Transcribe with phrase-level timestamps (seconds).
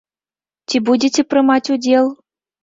[0.71, 2.05] Ці будзеце прымаць удзел?